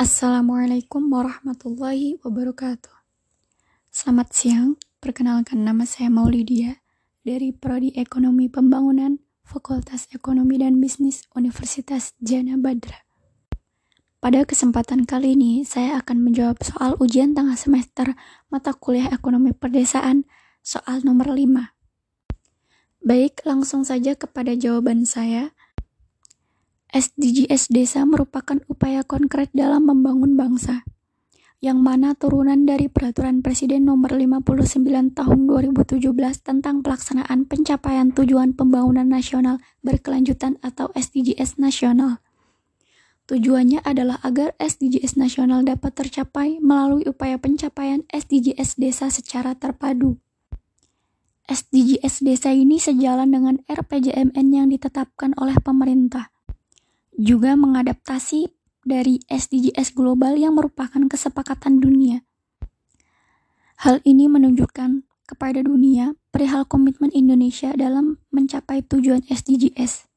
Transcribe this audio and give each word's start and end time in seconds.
Assalamualaikum 0.00 1.12
warahmatullahi 1.12 2.16
wabarakatuh. 2.24 3.04
Selamat 3.92 4.32
siang, 4.32 4.80
perkenalkan 4.96 5.60
nama 5.60 5.84
saya 5.84 6.08
Maulidia 6.08 6.80
dari 7.20 7.52
Prodi 7.52 7.92
Ekonomi 7.92 8.48
Pembangunan 8.48 9.20
Fakultas 9.44 10.08
Ekonomi 10.08 10.56
dan 10.56 10.80
Bisnis 10.80 11.28
Universitas 11.36 12.16
Jana 12.16 12.56
Badra. 12.56 12.96
Pada 14.24 14.40
kesempatan 14.48 15.04
kali 15.04 15.36
ini, 15.36 15.68
saya 15.68 16.00
akan 16.00 16.24
menjawab 16.24 16.64
soal 16.64 16.96
ujian 16.96 17.36
tengah 17.36 17.60
semester 17.60 18.16
mata 18.48 18.72
kuliah 18.72 19.12
Ekonomi 19.12 19.52
Perdesaan 19.52 20.24
soal 20.64 21.04
nomor 21.04 21.36
5. 21.36 21.76
Baik, 23.04 23.44
langsung 23.44 23.84
saja 23.84 24.16
kepada 24.16 24.56
jawaban 24.56 25.04
saya. 25.04 25.52
SDGs 26.90 27.70
Desa 27.70 28.02
merupakan 28.02 28.58
upaya 28.66 29.06
konkret 29.06 29.46
dalam 29.54 29.86
membangun 29.86 30.34
bangsa, 30.34 30.82
yang 31.62 31.78
mana 31.78 32.18
turunan 32.18 32.66
dari 32.66 32.90
Peraturan 32.90 33.46
Presiden 33.46 33.86
Nomor 33.86 34.18
59 34.18 35.14
Tahun 35.14 35.38
2017 35.46 36.02
tentang 36.42 36.82
pelaksanaan 36.82 37.46
pencapaian 37.46 38.10
tujuan 38.10 38.58
pembangunan 38.58 39.06
nasional 39.06 39.62
berkelanjutan 39.86 40.58
atau 40.66 40.90
SDGs 40.98 41.62
nasional. 41.62 42.18
Tujuannya 43.30 43.86
adalah 43.86 44.18
agar 44.26 44.58
SDGs 44.58 45.14
nasional 45.14 45.62
dapat 45.62 45.94
tercapai 45.94 46.58
melalui 46.58 47.06
upaya 47.06 47.38
pencapaian 47.38 48.02
SDGs 48.10 48.82
desa 48.82 49.14
secara 49.14 49.54
terpadu. 49.54 50.18
SDGs 51.46 52.26
desa 52.26 52.50
ini 52.50 52.82
sejalan 52.82 53.30
dengan 53.30 53.62
RPJMN 53.70 54.46
yang 54.50 54.66
ditetapkan 54.66 55.38
oleh 55.38 55.54
pemerintah 55.62 56.29
juga 57.14 57.58
mengadaptasi 57.58 58.50
dari 58.84 59.20
SDGs 59.28 59.92
global 59.92 60.36
yang 60.40 60.56
merupakan 60.56 61.00
kesepakatan 61.06 61.82
dunia. 61.82 62.24
Hal 63.80 64.04
ini 64.04 64.28
menunjukkan 64.28 65.04
kepada 65.24 65.62
dunia 65.64 66.18
perihal 66.34 66.66
komitmen 66.66 67.08
Indonesia 67.14 67.72
dalam 67.72 68.18
mencapai 68.34 68.82
tujuan 68.84 69.24
SDGs. 69.30 70.10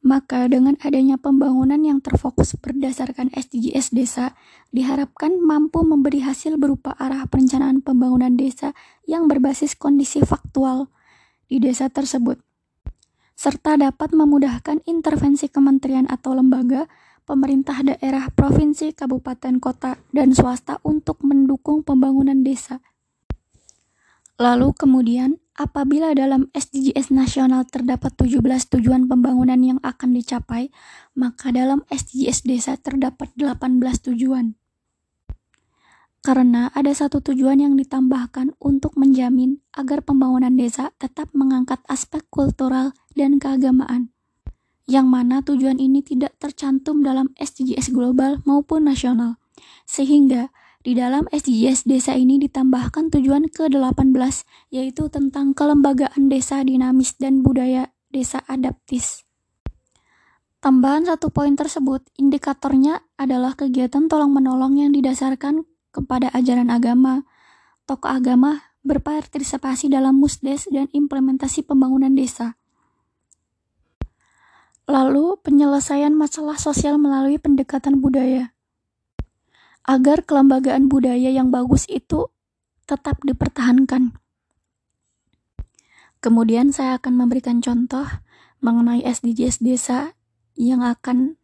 Maka 0.00 0.48
dengan 0.48 0.80
adanya 0.80 1.20
pembangunan 1.20 1.76
yang 1.76 2.00
terfokus 2.00 2.56
berdasarkan 2.56 3.28
SDGs 3.36 3.92
desa, 3.92 4.32
diharapkan 4.72 5.36
mampu 5.36 5.84
memberi 5.84 6.24
hasil 6.24 6.56
berupa 6.56 6.96
arah 6.96 7.28
perencanaan 7.28 7.84
pembangunan 7.84 8.32
desa 8.32 8.72
yang 9.04 9.28
berbasis 9.28 9.76
kondisi 9.76 10.24
faktual 10.24 10.88
di 11.52 11.60
desa 11.60 11.92
tersebut 11.92 12.40
serta 13.40 13.80
dapat 13.80 14.12
memudahkan 14.12 14.84
intervensi 14.84 15.48
kementerian 15.48 16.04
atau 16.12 16.36
lembaga, 16.36 16.84
pemerintah 17.24 17.80
daerah, 17.80 18.28
provinsi, 18.28 18.92
kabupaten, 18.92 19.56
kota, 19.56 19.96
dan 20.12 20.36
swasta 20.36 20.76
untuk 20.84 21.24
mendukung 21.24 21.80
pembangunan 21.80 22.44
desa. 22.44 22.84
Lalu 24.36 24.76
kemudian, 24.76 25.40
apabila 25.56 26.12
dalam 26.12 26.52
SDGs 26.52 27.08
nasional 27.08 27.64
terdapat 27.64 28.12
17 28.12 28.44
tujuan 28.76 29.08
pembangunan 29.08 29.56
yang 29.56 29.80
akan 29.80 30.20
dicapai, 30.20 30.68
maka 31.16 31.48
dalam 31.48 31.80
SDGs 31.88 32.44
desa 32.44 32.76
terdapat 32.76 33.32
18 33.40 33.80
tujuan 34.12 34.59
karena 36.20 36.68
ada 36.76 36.92
satu 36.92 37.24
tujuan 37.24 37.64
yang 37.64 37.74
ditambahkan 37.80 38.52
untuk 38.60 38.96
menjamin 39.00 39.64
agar 39.72 40.04
pembangunan 40.04 40.52
desa 40.52 40.92
tetap 41.00 41.32
mengangkat 41.32 41.80
aspek 41.88 42.20
kultural 42.28 42.92
dan 43.16 43.40
keagamaan, 43.40 44.12
yang 44.84 45.08
mana 45.08 45.40
tujuan 45.40 45.80
ini 45.80 46.04
tidak 46.04 46.36
tercantum 46.36 47.00
dalam 47.00 47.32
SDGs 47.40 47.88
global 47.96 48.44
maupun 48.44 48.84
nasional, 48.84 49.40
sehingga 49.88 50.52
di 50.80 50.96
dalam 50.96 51.28
SDGs 51.28 51.84
desa 51.84 52.16
ini 52.16 52.40
ditambahkan 52.40 53.12
tujuan 53.12 53.52
ke-18, 53.52 54.16
yaitu 54.72 55.12
tentang 55.12 55.52
kelembagaan 55.52 56.32
desa 56.32 56.64
dinamis 56.64 57.16
dan 57.20 57.44
budaya 57.44 57.92
desa 58.08 58.40
adaptis. 58.48 59.28
Tambahan 60.60 61.08
satu 61.08 61.32
poin 61.32 61.56
tersebut, 61.56 62.04
indikatornya 62.20 63.00
adalah 63.16 63.56
kegiatan 63.56 64.12
tolong-menolong 64.12 64.76
yang 64.76 64.92
didasarkan 64.92 65.64
kepada 65.90 66.30
ajaran 66.34 66.70
agama, 66.70 67.26
tokoh 67.86 68.10
agama 68.10 68.70
berpartisipasi 68.80 69.92
dalam 69.92 70.16
musdes 70.16 70.64
dan 70.70 70.88
implementasi 70.94 71.66
pembangunan 71.66 72.14
desa. 72.14 72.56
Lalu, 74.90 75.38
penyelesaian 75.46 76.10
masalah 76.10 76.58
sosial 76.58 76.98
melalui 76.98 77.38
pendekatan 77.38 78.02
budaya. 78.02 78.50
Agar 79.86 80.26
kelembagaan 80.26 80.90
budaya 80.90 81.30
yang 81.30 81.54
bagus 81.54 81.86
itu 81.86 82.30
tetap 82.90 83.22
dipertahankan. 83.22 84.18
Kemudian 86.20 86.74
saya 86.74 86.98
akan 86.98 87.16
memberikan 87.16 87.62
contoh 87.62 88.04
mengenai 88.60 89.00
SDGs 89.06 89.62
desa 89.62 90.18
yang 90.58 90.84
akan 90.84 91.40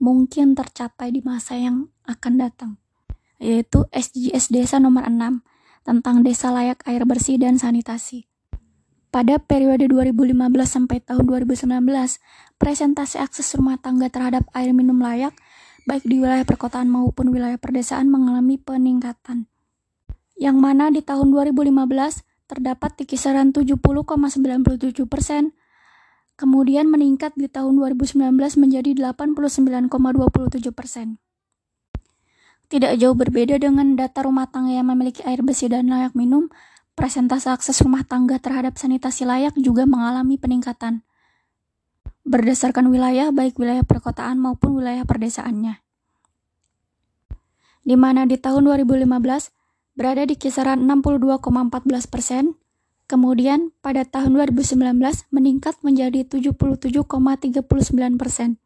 mungkin 0.00 0.56
tercapai 0.56 1.12
di 1.12 1.20
masa 1.20 1.58
yang 1.60 1.92
akan 2.08 2.34
datang 2.40 2.83
yaitu 3.44 3.84
SDGs 3.92 4.48
Desa 4.48 4.80
nomor 4.80 5.04
6 5.04 5.44
tentang 5.84 6.24
desa 6.24 6.48
layak 6.48 6.80
air 6.88 7.04
bersih 7.04 7.36
dan 7.36 7.60
sanitasi. 7.60 8.24
Pada 9.12 9.36
periode 9.36 9.84
2015 9.86 10.32
sampai 10.64 10.98
tahun 11.04 11.28
2019, 11.28 11.84
presentasi 12.56 13.20
akses 13.20 13.52
rumah 13.54 13.76
tangga 13.78 14.08
terhadap 14.08 14.48
air 14.56 14.72
minum 14.72 14.98
layak 14.98 15.36
baik 15.84 16.02
di 16.08 16.18
wilayah 16.18 16.42
perkotaan 16.48 16.88
maupun 16.88 17.30
wilayah 17.30 17.60
perdesaan 17.60 18.08
mengalami 18.08 18.56
peningkatan. 18.56 19.46
Yang 20.34 20.56
mana 20.58 20.90
di 20.90 21.04
tahun 21.04 21.30
2015 21.30 22.24
terdapat 22.48 22.90
di 22.98 23.04
kisaran 23.06 23.54
70,97 23.54 25.06
persen, 25.06 25.54
kemudian 26.34 26.90
meningkat 26.90 27.36
di 27.38 27.46
tahun 27.46 27.78
2019 27.78 28.34
menjadi 28.58 28.90
89,27 29.14 30.74
persen. 30.74 31.22
Tidak 32.74 32.98
jauh 32.98 33.14
berbeda 33.14 33.54
dengan 33.62 33.94
data 33.94 34.26
rumah 34.26 34.50
tangga 34.50 34.74
yang 34.74 34.90
memiliki 34.90 35.22
air 35.22 35.46
bersih 35.46 35.70
dan 35.70 35.86
layak 35.86 36.18
minum, 36.18 36.50
presentase 36.98 37.46
akses 37.46 37.78
rumah 37.86 38.02
tangga 38.02 38.42
terhadap 38.42 38.74
sanitasi 38.74 39.22
layak 39.22 39.54
juga 39.54 39.86
mengalami 39.86 40.42
peningkatan. 40.42 41.06
Berdasarkan 42.26 42.90
wilayah, 42.90 43.30
baik 43.30 43.62
wilayah 43.62 43.86
perkotaan 43.86 44.42
maupun 44.42 44.82
wilayah 44.82 45.06
perdesaannya. 45.06 45.86
Di 47.86 47.94
mana 47.94 48.26
di 48.26 48.42
tahun 48.42 48.66
2015 48.66 49.06
berada 49.94 50.26
di 50.26 50.34
kisaran 50.34 50.82
62,14 50.82 52.10
persen, 52.10 52.58
kemudian 53.06 53.70
pada 53.86 54.02
tahun 54.02 54.34
2019 54.50 55.30
meningkat 55.30 55.78
menjadi 55.86 56.26
77,39 56.26 58.18
persen. 58.18 58.58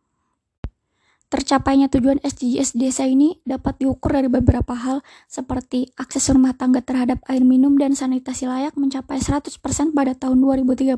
Tercapainya 1.28 1.92
tujuan 1.92 2.24
SDGs 2.24 2.72
desa 2.72 3.04
ini 3.04 3.36
dapat 3.44 3.76
diukur 3.84 4.16
dari 4.16 4.32
beberapa 4.32 4.72
hal 4.72 5.04
seperti 5.28 5.92
akses 6.00 6.32
rumah 6.32 6.56
tangga 6.56 6.80
terhadap 6.80 7.20
air 7.28 7.44
minum 7.44 7.76
dan 7.76 7.92
sanitasi 7.92 8.48
layak 8.48 8.72
mencapai 8.80 9.20
100% 9.20 9.60
pada 9.92 10.16
tahun 10.16 10.40
2030. 10.40 10.96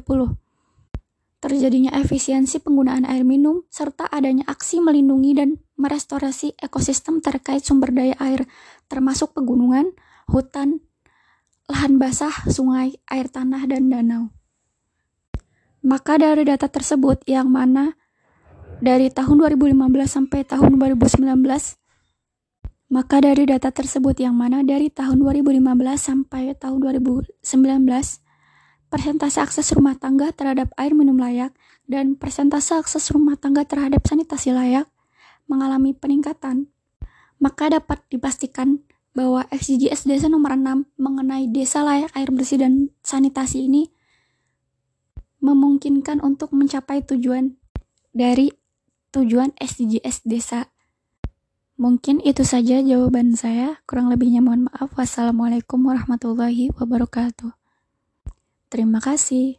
Terjadinya 1.40 1.90
efisiensi 1.98 2.62
penggunaan 2.62 3.08
air 3.10 3.26
minum 3.26 3.66
serta 3.74 4.06
adanya 4.06 4.46
aksi 4.46 4.78
melindungi 4.78 5.32
dan 5.34 5.58
merestorasi 5.74 6.54
ekosistem 6.62 7.18
terkait 7.18 7.66
sumber 7.66 7.90
daya 7.90 8.14
air 8.22 8.46
termasuk 8.86 9.34
pegunungan, 9.34 9.90
hutan, 10.30 10.78
lahan 11.66 11.98
basah, 11.98 12.46
sungai, 12.46 13.02
air 13.10 13.26
tanah, 13.26 13.66
dan 13.66 13.90
danau. 13.90 14.30
Maka 15.80 16.20
dari 16.20 16.44
data 16.44 16.68
tersebut 16.68 17.24
yang 17.24 17.48
mana 17.48 17.96
dari 18.80 19.12
tahun 19.12 19.44
2015 19.44 19.76
sampai 20.08 20.40
tahun 20.48 20.80
2019 20.80 21.28
maka 22.90 23.22
dari 23.22 23.46
data 23.46 23.70
tersebut 23.70 24.18
yang 24.18 24.34
mana 24.34 24.66
dari 24.66 24.90
tahun 24.90 25.20
2015 25.22 25.62
sampai 25.94 26.56
tahun 26.58 26.80
2019 26.80 27.44
persentase 28.90 29.38
akses 29.38 29.70
rumah 29.76 29.94
tangga 29.94 30.34
terhadap 30.34 30.72
air 30.74 30.96
minum 30.96 31.14
layak 31.20 31.54
dan 31.86 32.18
persentase 32.18 32.74
akses 32.74 33.12
rumah 33.14 33.38
tangga 33.38 33.62
terhadap 33.68 34.02
sanitasi 34.08 34.50
layak 34.50 34.88
mengalami 35.46 35.94
peningkatan 35.94 36.66
maka 37.38 37.70
dapat 37.70 38.02
dipastikan 38.10 38.82
bahwa 39.14 39.44
SDGs 39.52 40.08
desa 40.08 40.26
nomor 40.32 40.56
6 40.56 40.98
mengenai 40.98 41.52
desa 41.52 41.84
layak 41.84 42.10
air 42.16 42.32
bersih 42.32 42.58
dan 42.58 42.88
sanitasi 43.04 43.68
ini 43.68 43.92
memungkinkan 45.40 46.20
untuk 46.24 46.52
mencapai 46.52 47.04
tujuan 47.04 47.56
dari 48.12 48.59
tujuan 49.10 49.50
SDGs 49.58 50.22
desa. 50.22 50.70
Mungkin 51.80 52.20
itu 52.20 52.44
saja 52.44 52.84
jawaban 52.84 53.34
saya. 53.34 53.80
Kurang 53.88 54.12
lebihnya 54.12 54.44
mohon 54.44 54.68
maaf. 54.68 54.92
Wassalamualaikum 54.94 55.80
warahmatullahi 55.80 56.70
wabarakatuh. 56.76 57.56
Terima 58.70 59.02
kasih. 59.02 59.58